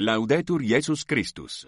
[0.00, 1.66] Laudetur Jesus Christus.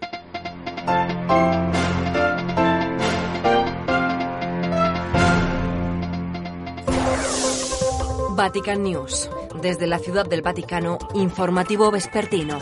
[8.33, 9.29] Vatican News.
[9.61, 12.59] Desde la Ciudad del Vaticano, informativo vespertino.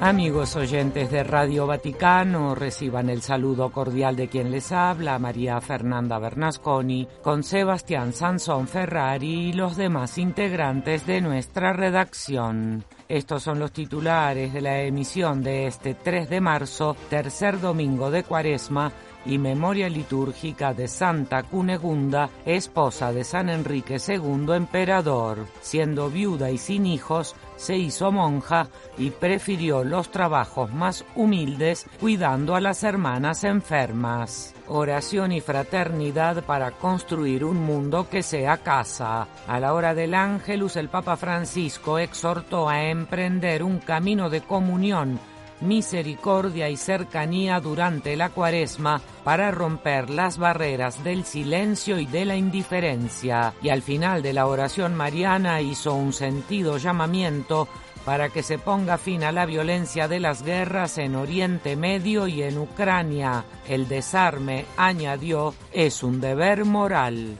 [0.00, 6.18] Amigos oyentes de Radio Vaticano, reciban el saludo cordial de quien les habla, María Fernanda
[6.18, 12.84] Bernasconi, con Sebastián Sansón Ferrari y los demás integrantes de nuestra redacción.
[13.08, 18.22] Estos son los titulares de la emisión de este 3 de marzo, tercer domingo de
[18.22, 18.92] Cuaresma,
[19.26, 25.46] y memoria litúrgica de Santa Cunegunda, esposa de San Enrique II Emperador.
[25.60, 32.54] Siendo viuda y sin hijos, se hizo monja y prefirió los trabajos más humildes cuidando
[32.54, 34.54] a las hermanas enfermas.
[34.68, 39.28] Oración y fraternidad para construir un mundo que sea casa.
[39.46, 45.18] A la hora del ángelus, el Papa Francisco exhortó a emprender un camino de comunión
[45.60, 52.36] misericordia y cercanía durante la cuaresma para romper las barreras del silencio y de la
[52.36, 53.54] indiferencia.
[53.62, 57.68] Y al final de la oración mariana hizo un sentido llamamiento
[58.04, 62.44] para que se ponga fin a la violencia de las guerras en Oriente Medio y
[62.44, 63.44] en Ucrania.
[63.68, 67.36] El desarme, añadió, es un deber moral.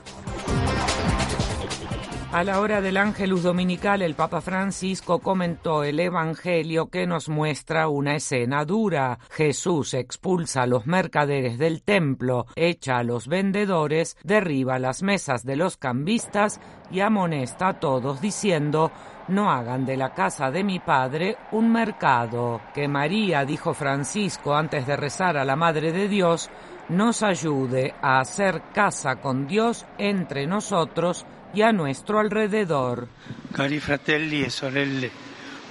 [2.36, 7.88] A la hora del Ángelus Dominical, el Papa Francisco comentó el Evangelio que nos muestra
[7.88, 9.18] una escena dura.
[9.30, 15.56] Jesús expulsa a los mercaderes del templo, echa a los vendedores, derriba las mesas de
[15.56, 18.92] los cambistas y amonesta a todos diciendo
[19.28, 22.60] no hagan de la casa de mi padre un mercado.
[22.74, 26.50] Que María, dijo Francisco antes de rezar a la Madre de Dios,
[26.90, 31.24] nos ayude a hacer casa con Dios entre nosotros
[31.56, 33.08] y a nuestro alrededor.
[33.50, 35.10] Cari fratelli e sorelle,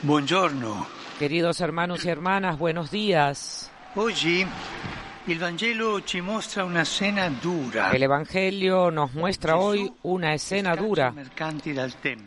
[0.01, 0.87] buongiorno.
[1.19, 3.71] Queridos hermanos y hermanas, buenos días.
[3.93, 4.43] Oggi
[5.27, 7.91] il Vangelo ci mostra una scena dura.
[7.91, 11.13] El Evangelio nos muestra hoy una escena dura.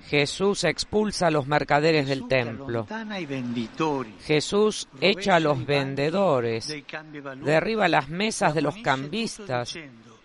[0.06, 2.86] Jesús expulsa a los mercaderes del templo.
[4.24, 6.72] Jesús echa a los vendedores,
[7.44, 9.76] derriba las mesas de los cambistas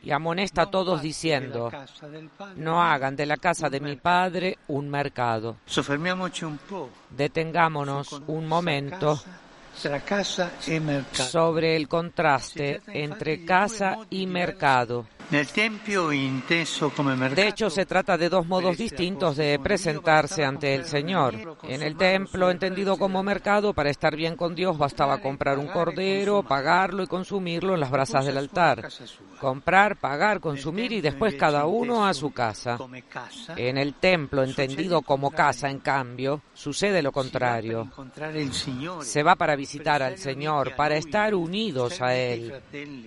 [0.04, 1.72] y amonesta a "Non todos diciendo,
[2.60, 5.58] no hagan de la casa de mi padre un mercado.
[7.10, 9.20] Detengámonos un momento
[11.14, 15.08] sobre el contraste entre casa y mercado.
[17.36, 21.58] De hecho, se trata de dos modos distintos de presentarse ante el Señor.
[21.64, 26.44] En el templo, entendido como mercado, para estar bien con Dios bastaba comprar un cordero,
[26.44, 28.90] pagarlo y consumirlo en las brasas del altar.
[29.40, 32.78] Comprar, pagar, consumir y después cada uno a su casa.
[33.56, 37.90] En el templo, entendido como casa, en cambio, sucede lo contrario.
[39.02, 42.54] Se va para visitar al Señor, para estar unidos a Él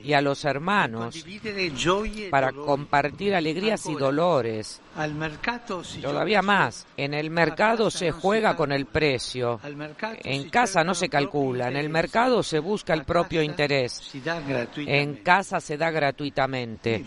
[0.02, 1.24] y a los hermanos,
[2.30, 4.80] para compartir alegrías y dolores.
[6.02, 9.60] Todavía más, en el mercado se juega con el precio.
[10.22, 14.12] En casa no se calcula, en el mercado se busca el propio interés.
[14.76, 17.04] En casa se da gratuitamente.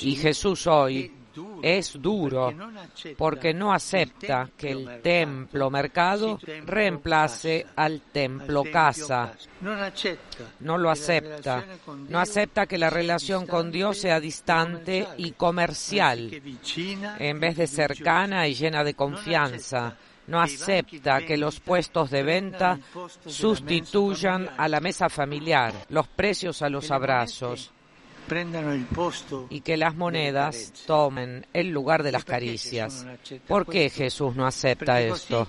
[0.00, 1.19] Y Jesús hoy duro,
[1.62, 2.52] es duro
[3.16, 9.32] porque no acepta que el templo mercado reemplace al templo casa.
[10.60, 11.64] No lo acepta.
[12.08, 16.30] No acepta que la relación con Dios sea distante y comercial.
[17.18, 19.96] en vez de cercana y llena de confianza.
[20.26, 22.78] No acepta que los puestos de venta
[23.26, 27.72] sustituyan a la mesa familiar, los precios a los abrazos
[29.50, 33.06] y que las monedas tomen el lugar de las caricias.
[33.46, 35.46] ¿Por qué Jesús no acepta esto?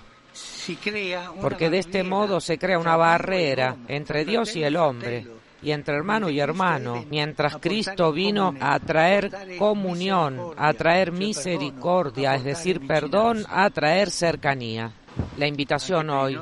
[1.40, 5.26] Porque de este modo se crea una barrera entre Dios y el hombre
[5.62, 12.44] y entre hermano y hermano, mientras Cristo vino a traer comunión, a traer misericordia, es
[12.44, 14.92] decir, perdón, a traer cercanía.
[15.36, 16.38] La invitación hoy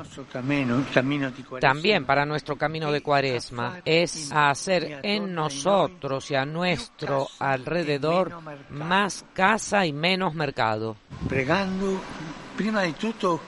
[1.59, 8.37] también para nuestro camino de cuaresma es a hacer en nosotros y a nuestro alrededor
[8.69, 10.95] más casa y menos mercado.
[11.27, 11.99] pregando
[12.55, 13.39] prima di tutto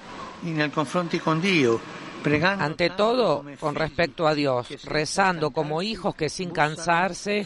[0.42, 1.80] nel confronti con Dio
[2.24, 7.45] pregando Ante todo, con respecto a Dios, rezando como hijos que sin cansarse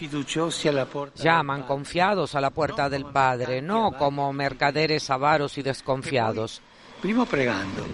[1.16, 6.62] llaman confiados a la puerta del Padre, no como mercaderes avaros y desconfiados.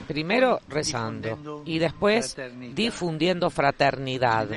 [0.08, 2.38] Primero rezando y después
[2.74, 4.48] difundiendo fraternidad.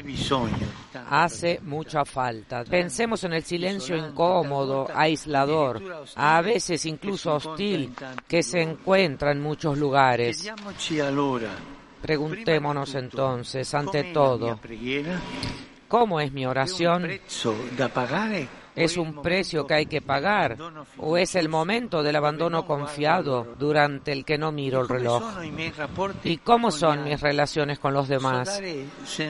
[1.11, 2.65] Hace mucha falta.
[2.65, 5.83] Pensemos en el silencio incómodo, aislador,
[6.15, 7.93] a veces incluso hostil,
[8.29, 10.51] que se encuentra en muchos lugares.
[12.01, 14.61] Preguntémonos entonces, ante todo,
[15.89, 17.11] ¿cómo es mi oración?
[18.77, 20.57] ¿Es un precio que hay que pagar
[20.99, 25.23] o es el momento del abandono confiado durante el que no miro el reloj?
[26.23, 28.63] ¿Y cómo son mis relaciones con los demás?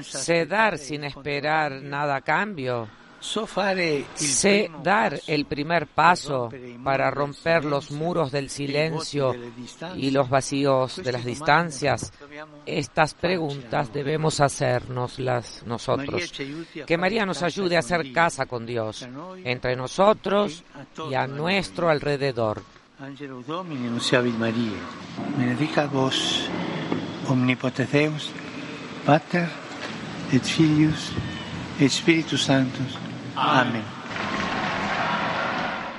[0.03, 2.89] ¿Sé dar sin esperar nada a cambio?
[4.15, 6.49] Sé dar el primer paso
[6.85, 9.35] para romper los muros del silencio
[9.97, 12.13] y los vacíos de las distancias.
[12.65, 16.33] Estas preguntas debemos hacernoslas nosotros.
[16.87, 19.07] Que María nos ayude a hacer casa con Dios,
[19.45, 20.63] entre nosotros
[21.11, 22.63] y a nuestro alrededor.
[25.37, 26.49] benedica vos,
[27.29, 28.31] omnipotens Deus,
[29.05, 29.49] Pater
[30.33, 31.13] et Filius
[31.79, 33.06] et Spiritus Sanctus.
[33.37, 33.85] Amén.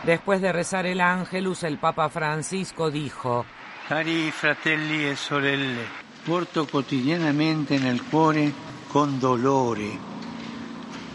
[0.03, 3.45] Después de rezar el ángelus, el Papa Francisco dijo,
[3.87, 5.85] Cari fratelli e sorelle,
[6.25, 8.51] porto quotidianamente nel cuore
[8.87, 10.15] con dolore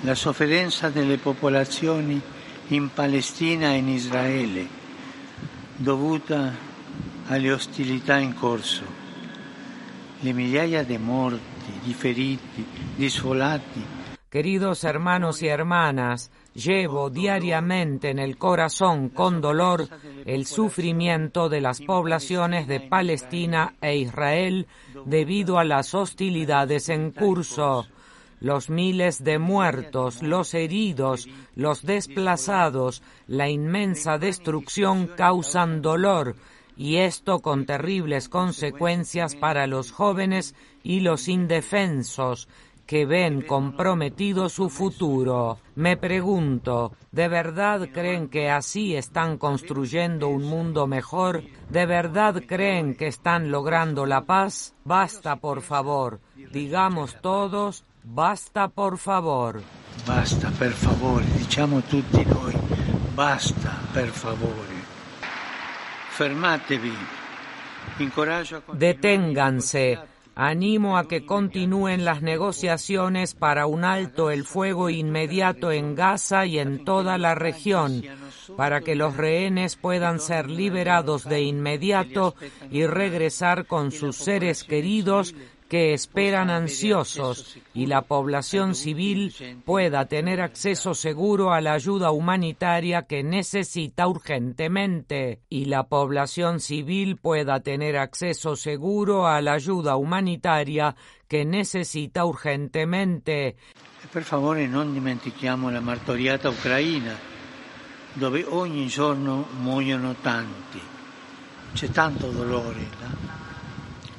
[0.03, 2.21] la sofferenza delle popolazioni
[2.69, 4.69] in Palestina e in Israele,
[5.77, 6.53] dovuta
[7.29, 8.83] alle ostilità in corso,
[10.21, 13.85] le migliaia di morti, di feriti, di sfolati,
[14.33, 19.87] Queridos hermanos y hermanas, llevo diariamente en el corazón con dolor
[20.25, 24.69] el sufrimiento de las poblaciones de Palestina e Israel
[25.05, 27.87] debido a las hostilidades en curso.
[28.41, 36.37] Los miles de muertos, los heridos, los desplazados, la inmensa destrucción causan dolor,
[36.75, 42.49] y esto con terribles consecuencias para los jóvenes y los indefensos,
[42.87, 45.59] que ven comprometido su futuro.
[45.75, 51.43] Me pregunto, ¿de verdad creen que así están construyendo un mundo mejor?
[51.71, 54.75] ¿De verdad creen que están logrando la paz?
[54.85, 56.21] Basta, por favor.
[56.53, 59.63] Digamos todos, basta, por favor.
[60.07, 62.55] Basta, per favore, diciamo tutti noi,
[63.15, 64.81] basta, per favore.
[66.11, 66.97] Fermatevi.
[68.73, 76.47] Deténganse Animo a que continúen las negociaciones para un alto el fuego inmediato en Gaza
[76.47, 78.03] y en toda la región,
[78.57, 82.35] para que los rehenes puedan ser liberados de inmediato
[82.71, 85.35] y regresar con sus seres queridos
[85.73, 89.35] que esperan ansiosos y la población civil
[89.65, 97.17] pueda tener acceso seguro a la ayuda humanitaria que necesita urgentemente y la población civil
[97.17, 100.95] pueda tener acceso seguro a la ayuda humanitaria
[101.27, 103.57] que necesita urgentemente.
[104.13, 107.17] Per favore non dimentichiamo la martoriata Ucraina,
[108.13, 110.83] dove ogni giorno muoiono tanti.
[111.73, 113.32] C'è tanto dolore.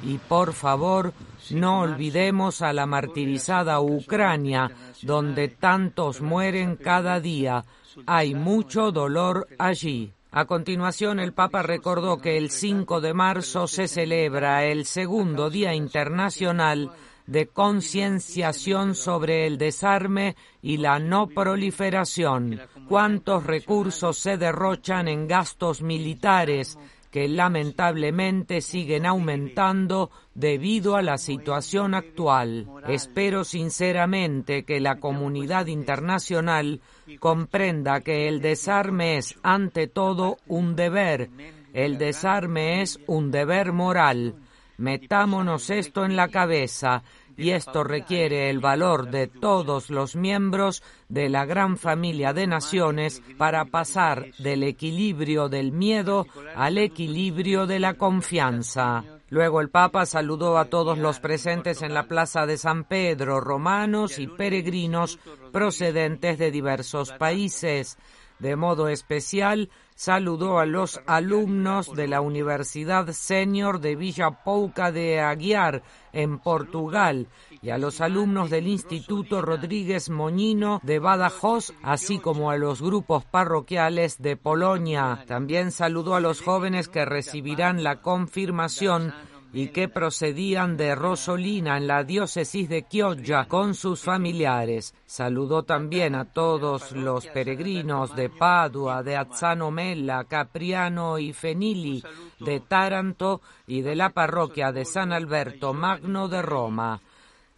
[0.04, 1.12] Y por favor,
[1.50, 4.70] no olvidemos a la martirizada Ucrania,
[5.02, 7.64] donde tantos mueren cada día.
[8.06, 10.12] Hay mucho dolor allí.
[10.30, 15.74] A continuación, el Papa recordó que el 5 de marzo se celebra el segundo Día
[15.74, 16.90] Internacional
[17.26, 22.60] de concienciación sobre el desarme y la no proliferación.
[22.88, 26.78] ¿Cuántos recursos se derrochan en gastos militares,
[27.14, 32.66] que lamentablemente siguen aumentando debido a la situación actual.
[32.88, 36.80] Espero sinceramente que la comunidad internacional
[37.20, 41.30] comprenda que el desarme es ante todo un deber.
[41.72, 44.34] El desarme es un deber moral.
[44.76, 47.04] Metámonos esto en la cabeza
[47.36, 53.22] y esto requiere el valor de todos los miembros de la gran familia de naciones
[53.38, 59.04] para pasar del equilibrio del miedo al equilibrio de la confianza.
[59.30, 64.18] Luego el Papa saludó a todos los presentes en la Plaza de San Pedro, romanos
[64.18, 65.18] y peregrinos
[65.52, 67.98] procedentes de diversos países.
[68.38, 75.20] De modo especial, saludó a los alumnos de la Universidad Senior de Villa Pouca de
[75.20, 75.82] Aguiar,
[76.12, 77.28] en Portugal,
[77.60, 83.24] y a los alumnos del Instituto Rodríguez Moñino de Badajoz, así como a los grupos
[83.24, 85.24] parroquiales de Polonia.
[85.26, 89.12] También saludó a los jóvenes que recibirán la confirmación
[89.54, 94.94] y que procedían de Rosolina en la diócesis de Chioggia con sus familiares.
[95.06, 102.02] Saludó también a todos los peregrinos de Padua, de Azzano Mella, Capriano y Fenili,
[102.40, 107.00] de Taranto y de la parroquia de San Alberto Magno de Roma.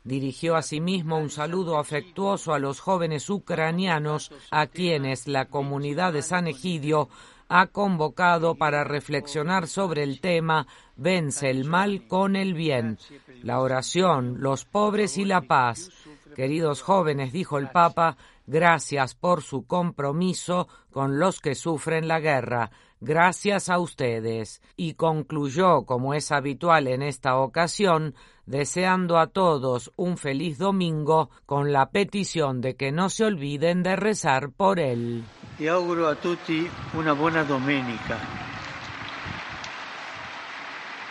[0.05, 6.47] Dirigió asimismo un saludo afectuoso a los jóvenes ucranianos a quienes la comunidad de San
[6.47, 7.09] Egidio
[7.49, 12.99] ha convocado para reflexionar sobre el tema Vence el mal con el bien.
[13.43, 15.91] la oración, los pobres y la paz.
[16.35, 22.71] Queridos jóvenes, dijo el Papa, gracias por su compromiso con los que sufren la guerra.
[23.01, 24.63] Gracias a ustedes.
[24.77, 28.15] Y concluyó, como es habitual en esta ocasión,
[28.47, 33.97] deseando a todos un feliz domingo con la petición de que no se olviden de
[33.97, 35.25] rezar por él.
[35.59, 38.19] Y auguro a tutti una buena domenica.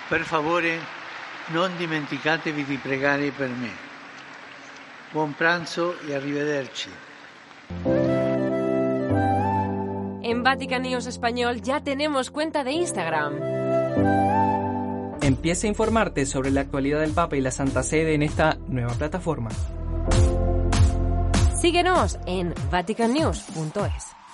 [0.07, 0.79] Per favore,
[1.47, 3.71] non dimenticatevi di pregare per me.
[5.11, 6.89] Buon pranzo y arrivederci.
[10.21, 13.39] En Vatican News Español ya tenemos cuenta de Instagram.
[15.21, 18.93] Empieza a informarte sobre la actualidad del Papa y la Santa Sede en esta nueva
[18.93, 19.49] plataforma.
[21.59, 24.24] Síguenos en vaticannews.es.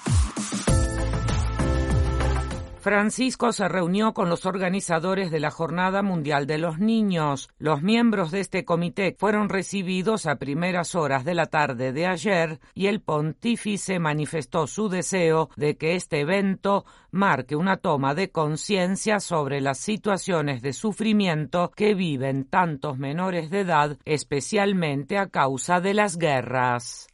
[2.81, 7.49] Francisco se reunió con los organizadores de la Jornada Mundial de los Niños.
[7.59, 12.59] Los miembros de este comité fueron recibidos a primeras horas de la tarde de ayer
[12.73, 19.19] y el pontífice manifestó su deseo de que este evento marque una toma de conciencia
[19.19, 25.93] sobre las situaciones de sufrimiento que viven tantos menores de edad, especialmente a causa de
[25.93, 27.07] las guerras.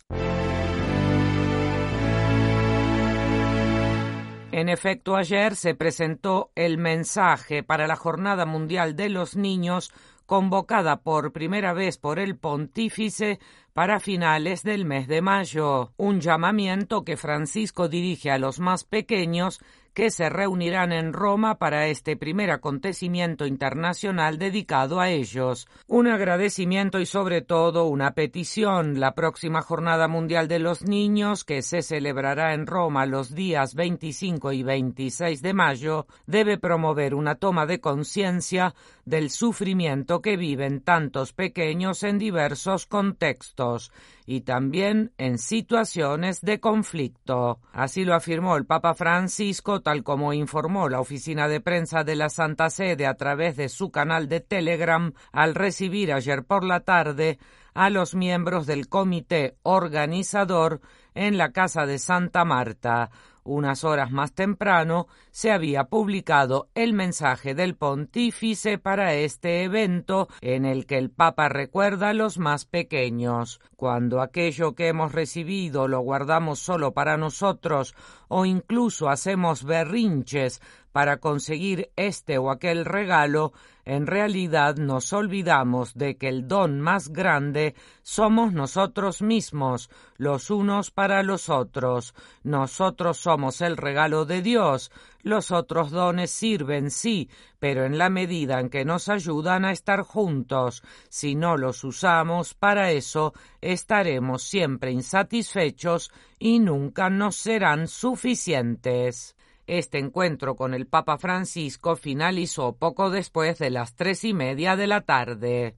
[4.58, 9.92] En efecto, ayer se presentó el mensaje para la Jornada Mundial de los Niños
[10.26, 13.40] convocada por primera vez por el pontífice
[13.74, 19.62] para finales del mes de mayo, un llamamiento que Francisco dirige a los más pequeños
[19.98, 25.68] que se reunirán en Roma para este primer acontecimiento internacional dedicado a ellos.
[25.88, 29.00] Un agradecimiento y sobre todo una petición.
[29.00, 34.52] La próxima Jornada Mundial de los Niños, que se celebrará en Roma los días 25
[34.52, 41.34] y 26 de mayo, debe promover una toma de conciencia del sufrimiento que viven tantos
[41.34, 43.92] pequeños en diversos contextos
[44.30, 47.62] y también en situaciones de conflicto.
[47.72, 52.28] Así lo afirmó el Papa Francisco, tal como informó la oficina de prensa de la
[52.28, 57.40] Santa Sede a través de su canal de Telegram al recibir ayer por la tarde
[57.74, 60.82] a los miembros del comité organizador
[61.16, 63.10] en la Casa de Santa Marta.
[63.48, 70.66] Unas horas más temprano se había publicado el mensaje del pontífice para este evento en
[70.66, 73.62] el que el Papa recuerda a los más pequeños.
[73.78, 77.96] Cuando aquello que hemos recibido lo guardamos solo para nosotros
[78.28, 80.62] o incluso hacemos berrinches
[80.98, 83.54] para conseguir este o aquel regalo,
[83.86, 90.90] en realidad nos olvidamos de que el don más grande somos nosotros mismos, los unos
[90.90, 92.16] para los otros.
[92.42, 94.92] Nosotros somos el regalo de Dios.
[95.22, 100.02] Los otros dones sirven, sí, pero en la medida en que nos ayudan a estar
[100.02, 100.82] juntos.
[101.10, 109.37] Si no los usamos para eso, estaremos siempre insatisfechos y nunca nos serán suficientes.
[109.68, 114.88] Este encuentro con el Papa Francisco finalizó poco después de las tres y media de
[114.88, 115.76] la tarde.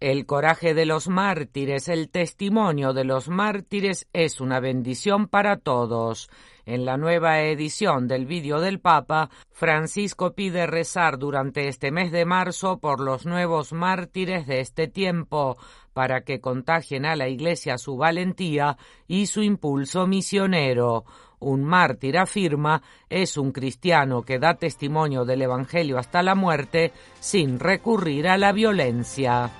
[0.00, 6.30] El coraje de los mártires, el testimonio de los mártires es una bendición para todos.
[6.66, 12.24] En la nueva edición del vídeo del Papa, Francisco pide rezar durante este mes de
[12.24, 15.56] marzo por los nuevos mártires de este tiempo,
[15.92, 18.76] para que contagien a la Iglesia su valentía
[19.08, 21.06] y su impulso misionero.
[21.40, 27.58] Un mártir, afirma, es un cristiano que da testimonio del Evangelio hasta la muerte sin
[27.58, 29.50] recurrir a la violencia.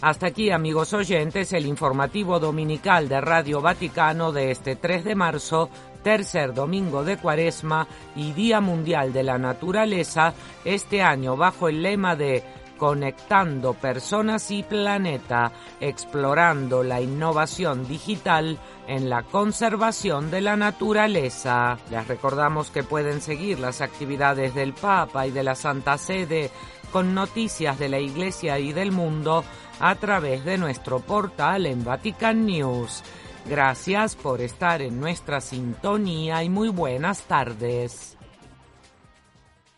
[0.00, 5.70] Hasta aquí, amigos oyentes, el informativo dominical de Radio Vaticano de este 3 de marzo,
[6.04, 12.14] tercer domingo de Cuaresma y Día Mundial de la Naturaleza, este año bajo el lema
[12.14, 12.44] de
[12.78, 15.50] Conectando Personas y Planeta,
[15.80, 21.76] explorando la innovación digital en la conservación de la naturaleza.
[21.90, 26.52] Les recordamos que pueden seguir las actividades del Papa y de la Santa Sede
[26.92, 29.44] con noticias de la Iglesia y del mundo
[29.80, 33.02] a través de nuestro portal en Vatican News.
[33.46, 38.17] Gracias por estar en nuestra sintonía y muy buenas tardes.